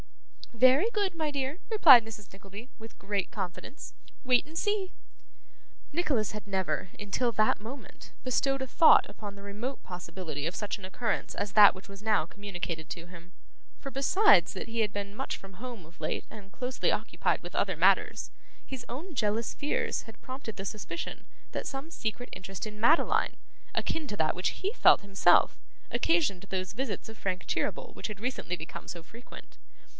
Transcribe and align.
'Very 0.51 0.87
good, 0.93 1.15
my 1.15 1.29
dear,' 1.31 1.59
replied 1.69 2.03
Mrs. 2.03 2.31
Nickleby, 2.33 2.69
with 2.77 2.97
great 2.99 3.31
confidence. 3.31 3.93
'Wait 4.25 4.45
and 4.45 4.57
see.' 4.57 4.91
Nicholas 5.91 6.31
had 6.31 6.45
never, 6.45 6.89
until 6.99 7.31
that 7.31 7.59
moment, 7.61 8.11
bestowed 8.23 8.61
a 8.61 8.67
thought 8.67 9.07
upon 9.07 9.35
the 9.35 9.43
remote 9.43 9.81
possibility 9.83 10.45
of 10.45 10.55
such 10.55 10.77
an 10.77 10.85
occurrence 10.85 11.35
as 11.35 11.53
that 11.53 11.73
which 11.73 11.87
was 11.87 12.03
now 12.03 12.25
communicated 12.25 12.89
to 12.89 13.05
him; 13.07 13.31
for, 13.79 13.89
besides 13.91 14.53
that 14.53 14.67
he 14.67 14.81
had 14.81 14.91
been 14.91 15.15
much 15.15 15.37
from 15.37 15.53
home 15.53 15.85
of 15.85 16.01
late 16.01 16.25
and 16.29 16.51
closely 16.51 16.91
occupied 16.91 17.41
with 17.41 17.55
other 17.55 17.77
matters, 17.77 18.29
his 18.65 18.85
own 18.89 19.13
jealous 19.15 19.53
fears 19.53 20.03
had 20.03 20.19
prompted 20.21 20.57
the 20.57 20.65
suspicion 20.65 21.25
that 21.53 21.67
some 21.67 21.89
secret 21.91 22.29
interest 22.33 22.67
in 22.67 22.79
Madeline, 22.79 23.37
akin 23.73 24.07
to 24.07 24.17
that 24.17 24.35
which 24.35 24.49
he 24.49 24.73
felt 24.73 25.01
himself, 25.01 25.57
occasioned 25.91 26.45
those 26.49 26.73
visits 26.73 27.07
of 27.07 27.17
Frank 27.17 27.45
Cheeryble 27.47 27.93
which 27.93 28.07
had 28.07 28.19
recently 28.19 28.55
become 28.57 28.87
so 28.87 29.01
frequent. 29.01 29.57